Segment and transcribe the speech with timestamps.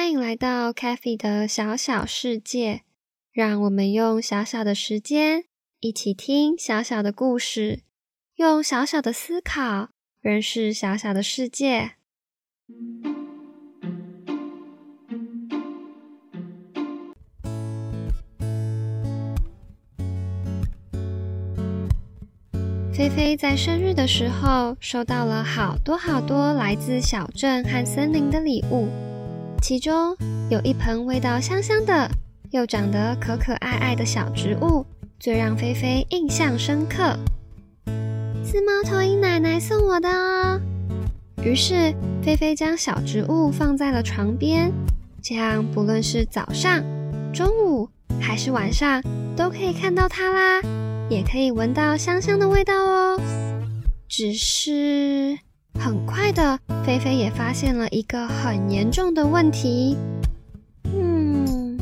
[0.00, 2.84] 欢迎来到 Cathy 的小小世界，
[3.30, 5.44] 让我们用小小的时间
[5.78, 7.82] 一起听小小的故事，
[8.36, 9.90] 用小小的思考
[10.22, 11.90] 认识小小的世界。
[22.90, 29.09] 菲菲在生日的时候收到了好多好多来自小镇和森林的礼物。
[29.62, 30.16] 其中
[30.48, 32.10] 有一盆味道香香的，
[32.50, 34.84] 又长得可可爱爱的小植物，
[35.18, 37.16] 最让菲菲印象深刻。
[38.44, 40.60] 是猫头鹰奶奶送我的哦。
[41.44, 44.72] 于是菲菲将小植物放在了床边，
[45.22, 46.82] 这样不论是早上、
[47.32, 47.88] 中午
[48.18, 49.02] 还是晚上，
[49.36, 50.62] 都可以看到它啦，
[51.10, 53.20] 也可以闻到香香的味道哦。
[54.08, 55.38] 只是。
[55.78, 59.96] 很快的，菲菲也发现了一个很严重的问题。
[60.84, 61.78] 嗯，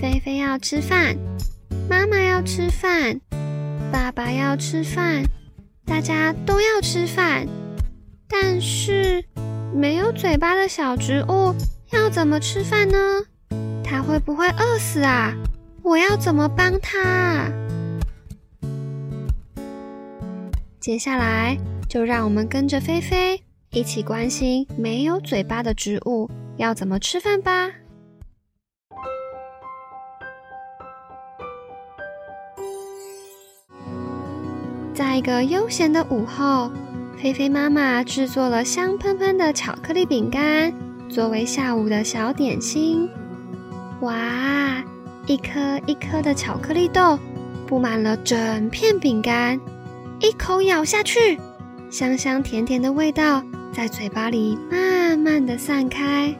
[0.00, 1.16] 菲菲要吃饭，
[1.88, 3.20] 妈妈要吃饭，
[3.92, 5.22] 爸爸要吃饭，
[5.84, 7.46] 大家都要吃饭。
[8.28, 9.24] 但是
[9.72, 11.54] 没有嘴巴的小植物
[11.92, 12.98] 要怎么吃饭呢？
[13.84, 15.32] 它会不会饿死啊？
[15.82, 17.48] 我要怎么帮它？
[20.80, 21.56] 接下来。
[21.88, 23.40] 就让我们跟着菲菲
[23.76, 27.70] 一起关心没有嘴巴的植物要怎么吃饭吧。
[34.94, 36.72] 在一个悠闲的午后，
[37.18, 40.72] 菲菲妈妈制作了香喷喷的巧克力饼干，
[41.10, 43.06] 作为下午的小点心。
[44.00, 44.82] 哇，
[45.26, 47.18] 一颗一颗的巧克力豆
[47.66, 49.60] 布满了整片饼干，
[50.20, 51.38] 一口咬下去。
[51.90, 53.44] 香香甜甜的味道
[53.76, 56.34] 在嘴巴里慢慢的散开，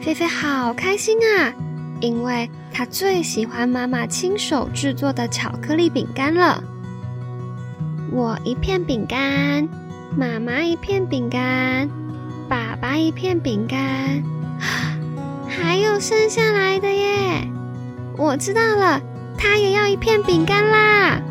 [0.00, 1.54] 菲菲好开心啊，
[2.00, 6.60] 因为她最喜欢妈妈亲手制作的巧克力饼干了。
[8.10, 9.68] 我一片饼干，
[10.16, 11.88] 妈妈一片饼干，
[12.48, 14.20] 爸爸一片饼干，
[15.48, 17.48] 还有剩下来的耶！
[18.18, 19.00] 我知道了，
[19.38, 21.22] 他也要一片饼干啦。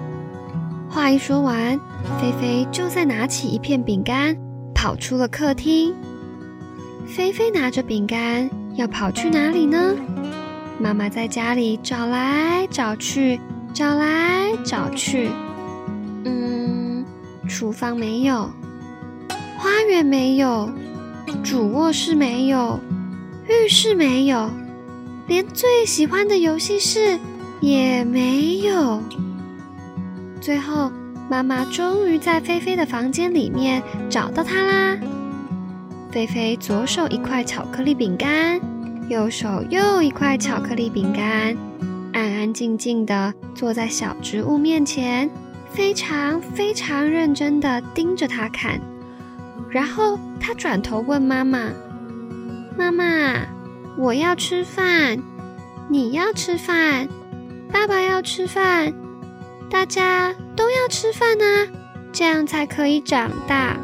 [0.89, 1.77] 话一说完。
[2.21, 4.37] 菲菲就在拿起一片饼干，
[4.83, 5.95] 跑出了客厅。
[7.07, 9.95] 菲菲拿着饼干要跑去哪里呢？
[10.77, 13.39] 妈妈在家里找来找去，
[13.73, 15.29] 找来找去。
[16.25, 17.05] 嗯，
[17.47, 18.51] 厨房没有，
[19.57, 20.69] 花园没有，
[21.45, 22.77] 主卧室没有，
[23.47, 24.49] 浴室没有，
[25.27, 27.17] 连最喜欢的游戏室
[27.61, 29.01] 也没有。
[30.41, 30.91] 最后。
[31.33, 34.95] 妈妈终于在菲菲的房间里面找到它啦！
[36.11, 38.61] 菲菲左手一块巧克力饼干，
[39.09, 41.57] 右手又一块巧克力饼干，
[42.13, 45.27] 安安静静地坐在小植物面前，
[45.71, 48.79] 非常非常认真地盯着它看。
[49.71, 51.71] 然后他转头问妈妈
[52.77, 53.39] ：“妈妈，
[53.97, 55.17] 我要吃饭，
[55.89, 57.07] 你要吃饭，
[57.71, 58.93] 爸爸要吃饭。”
[59.73, 61.67] 大家都要吃饭啊，
[62.13, 63.75] 这样才可以长大。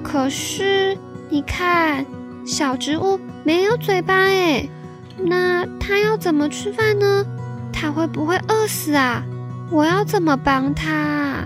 [0.00, 0.96] 可是
[1.28, 2.06] 你看，
[2.46, 4.70] 小植物没有嘴巴诶，
[5.18, 7.26] 那它要怎么吃饭呢？
[7.72, 9.24] 它会不会饿死啊？
[9.68, 11.44] 我要怎么帮它？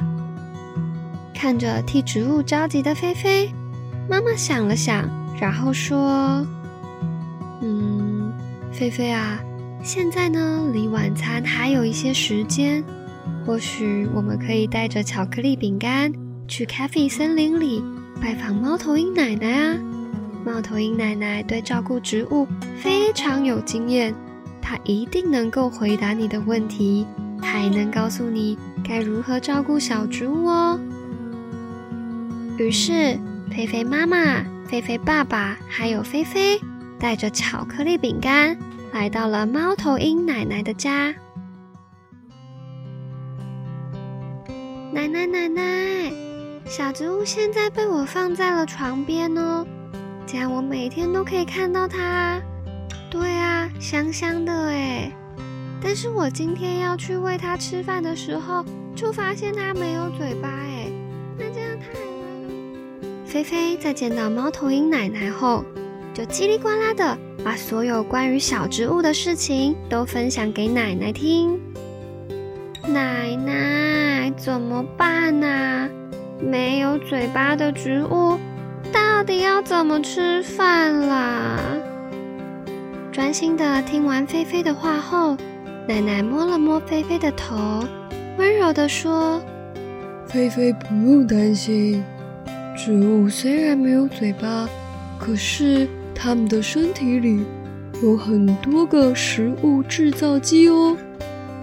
[1.35, 3.50] 看着替植物着急的菲菲，
[4.11, 5.09] 妈妈想了想，
[5.41, 6.47] 然后说
[7.62, 8.31] ：“嗯，
[8.71, 9.41] 菲菲啊，
[9.82, 12.85] 现在呢，离晚餐还有一些时间。”
[13.46, 16.12] 或许我们可以带着巧克力饼干
[16.46, 17.82] 去 CaFi 森林里
[18.20, 19.78] 拜访猫头鹰奶奶啊！
[20.44, 22.46] 猫头鹰奶奶对照顾植物
[22.76, 24.14] 非常有经验，
[24.60, 27.06] 她一定能够回答你的问题，
[27.40, 30.78] 还能告诉你该如何照顾小植物哦。
[32.58, 33.19] 于是，
[33.50, 36.60] 菲菲妈妈、菲菲爸爸还有菲菲
[36.98, 38.56] 带着巧克力饼干
[38.93, 41.14] 来到了猫头鹰奶奶的家。
[44.92, 46.12] 奶奶，奶奶，
[46.66, 49.64] 小植物现在被我放在了床边哦，
[50.26, 52.40] 这样我每天都可以看到它。
[53.08, 55.12] 对啊，香香的哎。
[55.82, 58.64] 但是我今天要去喂它吃饭的时候，
[58.94, 60.88] 就发现它没有嘴巴哎，
[61.38, 62.06] 那这样太了。
[63.25, 65.64] 菲菲在见到猫头鹰奶奶后，
[66.12, 71.58] 就叽里呱啦的把所有关于小植物的事情都分享给奶奶听。
[72.86, 75.88] 奶奶，怎么办呢？
[76.41, 78.38] 没有嘴巴的植物
[78.91, 81.59] 到底要怎么吃饭啦？
[83.12, 85.37] 专心的听完菲菲的话后，
[85.87, 87.85] 奶奶摸了摸菲菲的头，
[88.38, 89.43] 温柔地说
[90.27, 92.03] ：“菲菲不用担心，
[92.77, 94.69] 植物虽然没有嘴巴，
[95.19, 97.44] 可是它们的身体里
[98.03, 100.97] 有很多个食物制造机哦。”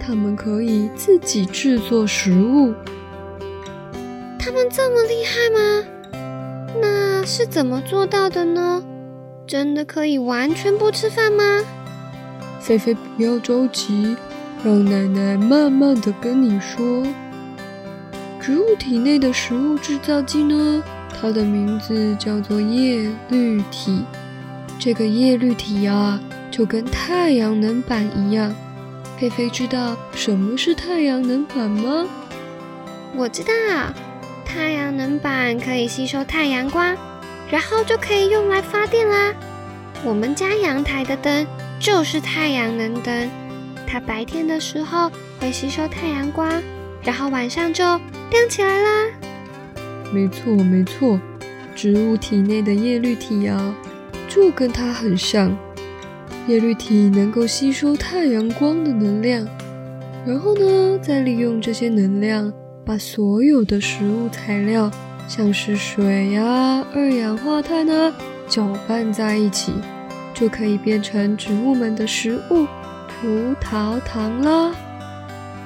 [0.08, 2.72] 他们可以自己制作食物。
[4.38, 5.84] 他们这么厉害吗？
[6.80, 8.82] 那是怎么做到的呢？
[9.46, 11.62] 真的可以完全不吃饭吗？
[12.58, 14.16] 菲菲，不要着急，
[14.64, 17.06] 让奶奶慢慢的跟你说。
[18.40, 20.82] 植物体内的食物制造机呢，
[21.20, 24.02] 它的名字叫做叶绿体。
[24.78, 26.18] 这个叶绿体啊，
[26.50, 28.54] 就跟太阳能板一样。
[29.18, 32.06] 菲菲知道什么是太阳能板吗？
[33.16, 33.52] 我知道，
[34.44, 36.96] 太阳能板可以吸收太阳光，
[37.50, 39.34] 然后就可以用来发电啦。
[40.04, 41.44] 我们家阳台的灯
[41.80, 43.28] 就是太阳能灯，
[43.88, 45.10] 它白天的时候
[45.40, 46.62] 会吸收太阳光，
[47.02, 49.10] 然后晚上就亮起来啦。
[50.12, 51.20] 没错，没错，
[51.74, 53.74] 植物体内的叶绿体啊，
[54.28, 55.58] 就跟它很像。
[56.48, 59.46] 叶绿体能够吸收太阳光的能量，
[60.26, 62.50] 然后呢，再利用这些能量，
[62.86, 64.90] 把所有的食物材料，
[65.28, 68.10] 像是水呀、二氧化碳啊，
[68.48, 69.72] 搅拌在一起，
[70.32, 72.66] 就可以变成植物们的食物——
[73.20, 73.28] 葡
[73.62, 74.74] 萄糖啦。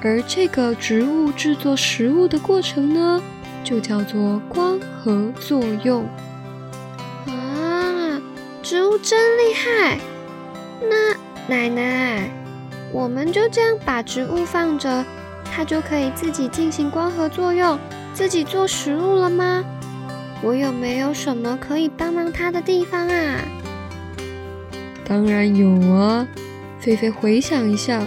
[0.01, 3.23] 而这个植物制作食物的过程呢，
[3.63, 6.03] 就叫做光合作用。
[7.25, 8.21] 啊，
[8.61, 9.97] 植物真厉害！
[10.89, 11.15] 那
[11.47, 12.29] 奶奶，
[12.91, 15.03] 我们就这样把植物放着，
[15.45, 17.79] 它就可以自己进行光合作用，
[18.13, 19.63] 自己做食物了吗？
[20.41, 23.39] 我有没有什么可以帮忙它的地方啊？
[25.05, 26.27] 当然有啊！
[26.79, 28.05] 菲菲回想一下，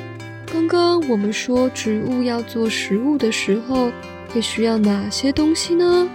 [0.52, 3.90] 刚刚我们说植物要做食物的时候，
[4.32, 6.08] 会需要哪些东西呢？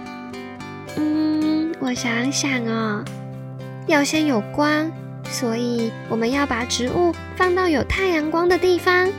[0.96, 3.04] 嗯，我想想哦，
[3.86, 4.90] 要先有光。
[5.32, 9.10] 所以我们要把植物放到有太阳光的地方，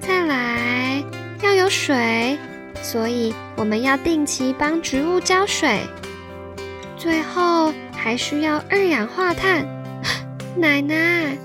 [0.00, 1.04] 再来
[1.42, 2.38] 要有水，
[2.82, 5.80] 所以我们要定期帮植物浇水。
[6.96, 9.64] 最后还需要二氧化碳。
[10.56, 11.36] 奶奶，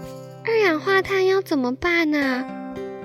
[0.45, 2.45] 二氧化碳要怎么办呢？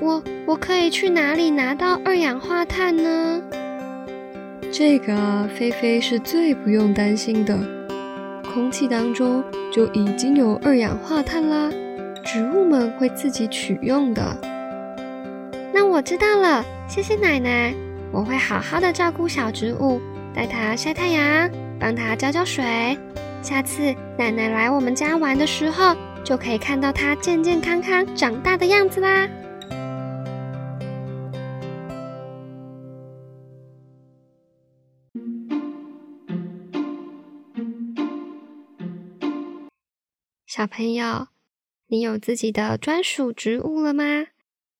[0.00, 3.42] 我我可以去哪里拿到二氧化碳呢？
[4.72, 7.58] 这个菲菲是最不用担心的。
[8.52, 9.42] 空气当中
[9.72, 11.70] 就已经有二氧化碳啦，
[12.24, 14.36] 植物们会自己取用的。
[15.72, 17.72] 那我知道了，谢谢奶奶，
[18.10, 20.00] 我会好好的照顾小植物，
[20.34, 22.98] 带它晒太阳，帮它浇浇水。
[23.40, 29.28] 下次奶奶来我们家玩的时候，就可以看到它健健康康长大的样子啦。
[40.50, 41.28] 小朋友，
[41.86, 44.26] 你有自己的专属植物了吗？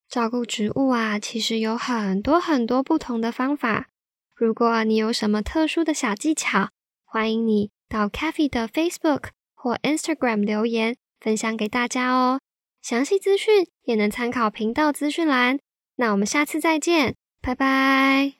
[0.09, 3.87] 照顾植物啊，其实有很多很多不同的方法。
[4.35, 6.71] 如果你有什么特殊的小技巧，
[7.05, 12.41] 欢迎你到 CaFi 的 Facebook 或 Instagram 留言，分享给大家哦。
[12.83, 15.61] 详细资讯也能参考频道资讯栏。
[15.95, 18.33] 那我们下次再见，拜拜。